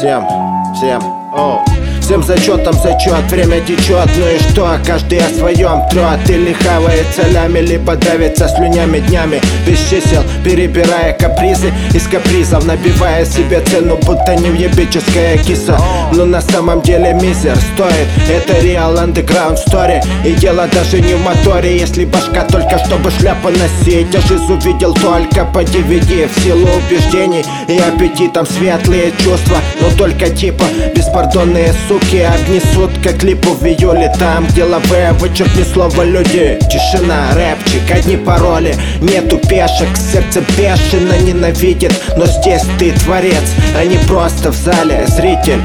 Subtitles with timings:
[0.00, 0.26] всем,
[0.72, 1.02] всем,
[1.34, 1.79] о.
[2.10, 4.76] Всем зачетом зачет, время течет, ну и что?
[4.84, 6.28] Каждый о своем трет.
[6.28, 9.40] Или хавает солями, либо давится слюнями днями.
[9.64, 15.78] Без чисел, перебирая капризы Из капризов набивая себе цену, будто не невъебическая киса.
[16.12, 18.08] Но на самом деле мизер стоит.
[18.28, 20.02] Это реал underground story.
[20.24, 21.78] И дело даже не в моторе.
[21.78, 24.08] Если башка только чтобы шляпу носить.
[24.12, 29.58] Я жизнь увидел только по DVD В силу убеждений и аппетитом светлые чувства.
[29.80, 35.62] Но только типа беспардонные суки руки огнесут, как липу в июле Там, где лаве, вычеркни
[35.62, 38.74] слово люди Тишина, рэпчик, одни пароли.
[39.00, 41.92] Нету пешек, сердце бешено ненавидит.
[42.16, 45.60] Но здесь ты творец, а не просто в зале зритель.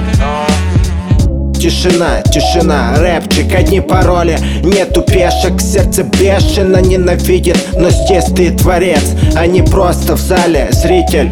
[1.60, 4.38] Тишина, тишина, рэпчик, одни пароли.
[4.64, 7.58] Нету пешек, сердце бешено ненавидит.
[7.78, 9.04] Но здесь ты творец,
[9.36, 11.32] а не просто в зале зритель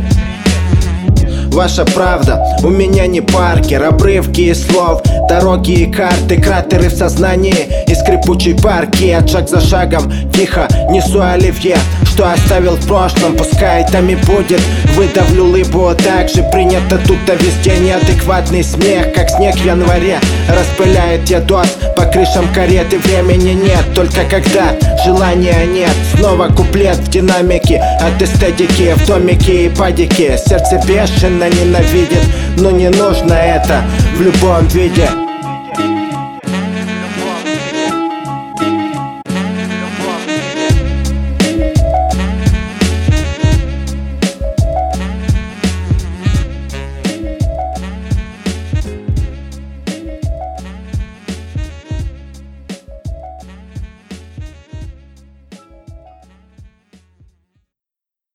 [1.54, 7.94] Ваша правда, у меня не паркер Обрывки слов, дороги и карты Кратеры в сознании и
[7.94, 9.12] скрипучей парки.
[9.12, 14.62] От шаг за шагом, тихо, несу оливье Что оставил в прошлом, пускай там и будет
[14.95, 20.20] Выдавлю лыбу, также принято тут а везде Неадекватный смех, как снег в январе.
[20.50, 24.72] Распыляет дедос по крышам кареты Времени нет, только когда
[25.04, 25.94] желания нет.
[26.16, 30.38] Снова куплет в динамике От эстетики в домике и падике.
[30.38, 32.23] Сердце бешено ненавидит
[32.58, 33.84] Но не нужно это
[34.18, 35.10] в любом виде